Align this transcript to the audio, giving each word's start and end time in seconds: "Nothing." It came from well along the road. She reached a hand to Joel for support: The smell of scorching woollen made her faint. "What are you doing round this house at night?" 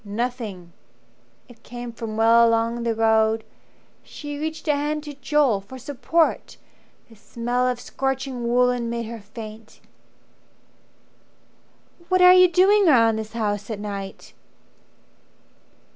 "Nothing." 0.03 0.73
It 1.47 1.61
came 1.61 1.91
from 1.93 2.17
well 2.17 2.49
along 2.49 2.81
the 2.81 2.95
road. 2.95 3.43
She 4.01 4.39
reached 4.39 4.67
a 4.67 4.75
hand 4.75 5.03
to 5.03 5.13
Joel 5.13 5.61
for 5.61 5.77
support: 5.77 6.57
The 7.07 7.15
smell 7.15 7.67
of 7.67 7.79
scorching 7.79 8.47
woollen 8.49 8.89
made 8.89 9.05
her 9.05 9.21
faint. 9.21 9.79
"What 12.09 12.19
are 12.23 12.33
you 12.33 12.47
doing 12.47 12.87
round 12.87 13.19
this 13.19 13.33
house 13.33 13.69
at 13.69 13.79
night?" 13.79 14.33